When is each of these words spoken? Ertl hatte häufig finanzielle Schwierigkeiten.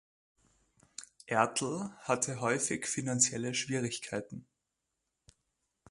Ertl 1.27 1.91
hatte 1.99 2.39
häufig 2.41 2.87
finanzielle 2.87 3.53
Schwierigkeiten. 3.53 4.47